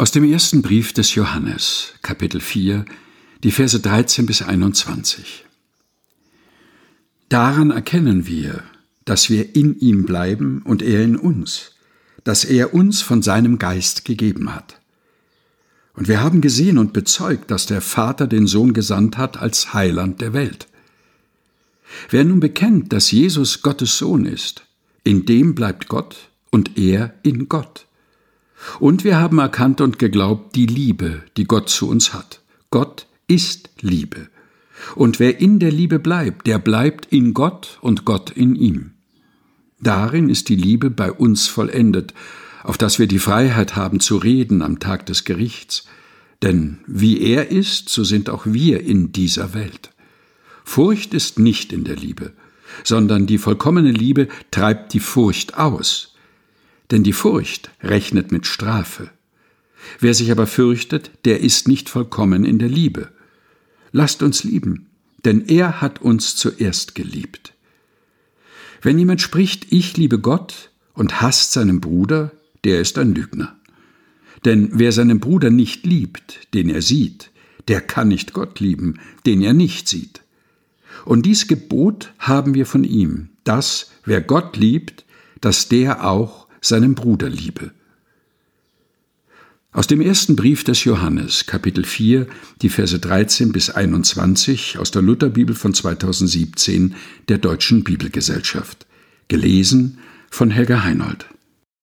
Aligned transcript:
Aus 0.00 0.12
dem 0.12 0.24
ersten 0.24 0.62
Brief 0.62 0.94
des 0.94 1.14
Johannes, 1.14 1.92
Kapitel 2.00 2.40
4, 2.40 2.86
die 3.44 3.50
Verse 3.50 3.78
13 3.78 4.24
bis 4.24 4.40
21. 4.40 5.44
Daran 7.28 7.70
erkennen 7.70 8.26
wir, 8.26 8.62
dass 9.04 9.28
wir 9.28 9.54
in 9.54 9.78
ihm 9.78 10.06
bleiben 10.06 10.62
und 10.64 10.80
er 10.80 11.04
in 11.04 11.16
uns, 11.16 11.72
dass 12.24 12.46
er 12.46 12.72
uns 12.72 13.02
von 13.02 13.20
seinem 13.20 13.58
Geist 13.58 14.06
gegeben 14.06 14.54
hat. 14.54 14.80
Und 15.92 16.08
wir 16.08 16.22
haben 16.22 16.40
gesehen 16.40 16.78
und 16.78 16.94
bezeugt, 16.94 17.50
dass 17.50 17.66
der 17.66 17.82
Vater 17.82 18.26
den 18.26 18.46
Sohn 18.46 18.72
gesandt 18.72 19.18
hat 19.18 19.36
als 19.36 19.74
Heiland 19.74 20.22
der 20.22 20.32
Welt. 20.32 20.66
Wer 22.08 22.24
nun 22.24 22.40
bekennt, 22.40 22.94
dass 22.94 23.10
Jesus 23.10 23.60
Gottes 23.60 23.98
Sohn 23.98 24.24
ist, 24.24 24.62
in 25.04 25.26
dem 25.26 25.54
bleibt 25.54 25.88
Gott 25.88 26.30
und 26.50 26.78
er 26.78 27.12
in 27.22 27.50
Gott. 27.50 27.84
Und 28.78 29.04
wir 29.04 29.18
haben 29.18 29.38
erkannt 29.38 29.80
und 29.80 29.98
geglaubt 29.98 30.54
die 30.54 30.66
Liebe, 30.66 31.22
die 31.36 31.44
Gott 31.44 31.68
zu 31.68 31.88
uns 31.88 32.12
hat. 32.12 32.40
Gott 32.70 33.06
ist 33.26 33.70
Liebe. 33.80 34.28
Und 34.94 35.18
wer 35.18 35.40
in 35.40 35.58
der 35.58 35.70
Liebe 35.70 35.98
bleibt, 35.98 36.46
der 36.46 36.58
bleibt 36.58 37.06
in 37.06 37.34
Gott 37.34 37.78
und 37.80 38.04
Gott 38.04 38.30
in 38.30 38.54
ihm. 38.54 38.92
Darin 39.80 40.28
ist 40.28 40.48
die 40.48 40.56
Liebe 40.56 40.90
bei 40.90 41.10
uns 41.10 41.46
vollendet, 41.46 42.14
auf 42.62 42.76
dass 42.76 42.98
wir 42.98 43.06
die 43.06 43.18
Freiheit 43.18 43.76
haben 43.76 44.00
zu 44.00 44.16
reden 44.16 44.62
am 44.62 44.78
Tag 44.78 45.06
des 45.06 45.24
Gerichts. 45.24 45.86
Denn 46.42 46.78
wie 46.86 47.20
er 47.20 47.50
ist, 47.50 47.88
so 47.88 48.04
sind 48.04 48.30
auch 48.30 48.46
wir 48.46 48.80
in 48.80 49.12
dieser 49.12 49.54
Welt. 49.54 49.90
Furcht 50.64 51.14
ist 51.14 51.38
nicht 51.38 51.72
in 51.72 51.84
der 51.84 51.96
Liebe, 51.96 52.32
sondern 52.84 53.26
die 53.26 53.38
vollkommene 53.38 53.90
Liebe 53.90 54.28
treibt 54.50 54.92
die 54.92 55.00
Furcht 55.00 55.58
aus, 55.58 56.14
denn 56.90 57.02
die 57.02 57.12
Furcht 57.12 57.70
rechnet 57.82 58.32
mit 58.32 58.46
Strafe. 58.46 59.10
Wer 59.98 60.14
sich 60.14 60.30
aber 60.30 60.46
fürchtet, 60.46 61.10
der 61.24 61.40
ist 61.40 61.68
nicht 61.68 61.88
vollkommen 61.88 62.44
in 62.44 62.58
der 62.58 62.68
Liebe. 62.68 63.08
Lasst 63.92 64.22
uns 64.22 64.44
lieben, 64.44 64.86
denn 65.24 65.46
er 65.46 65.80
hat 65.80 66.02
uns 66.02 66.36
zuerst 66.36 66.94
geliebt. 66.94 67.54
Wenn 68.82 68.98
jemand 68.98 69.20
spricht, 69.20 69.72
ich 69.72 69.96
liebe 69.96 70.18
Gott 70.18 70.70
und 70.94 71.20
hasst 71.20 71.52
seinen 71.52 71.80
Bruder, 71.80 72.32
der 72.64 72.80
ist 72.80 72.98
ein 72.98 73.14
Lügner. 73.14 73.56
Denn 74.44 74.70
wer 74.72 74.92
seinen 74.92 75.20
Bruder 75.20 75.50
nicht 75.50 75.84
liebt, 75.84 76.52
den 76.54 76.70
er 76.70 76.82
sieht, 76.82 77.30
der 77.68 77.80
kann 77.80 78.08
nicht 78.08 78.32
Gott 78.32 78.60
lieben, 78.60 78.98
den 79.26 79.42
er 79.42 79.52
nicht 79.52 79.88
sieht. 79.88 80.22
Und 81.04 81.26
dies 81.26 81.46
Gebot 81.46 82.12
haben 82.18 82.54
wir 82.54 82.66
von 82.66 82.84
ihm, 82.84 83.28
dass 83.44 83.90
wer 84.04 84.20
Gott 84.20 84.56
liebt, 84.56 85.04
dass 85.40 85.68
der 85.68 86.06
auch 86.06 86.39
seinem 86.60 86.94
Bruder 86.94 87.28
liebe. 87.28 87.72
Aus 89.72 89.86
dem 89.86 90.00
ersten 90.00 90.34
Brief 90.34 90.64
des 90.64 90.82
Johannes, 90.82 91.46
Kapitel 91.46 91.84
4, 91.84 92.26
die 92.60 92.68
Verse 92.70 92.98
13 92.98 93.52
bis 93.52 93.70
21 93.70 94.78
aus 94.78 94.90
der 94.90 95.00
Lutherbibel 95.00 95.54
von 95.54 95.72
2017 95.72 96.96
der 97.28 97.38
Deutschen 97.38 97.84
Bibelgesellschaft. 97.84 98.86
Gelesen 99.28 99.98
von 100.28 100.50
Helga 100.50 100.82
Heinold. 100.82 101.26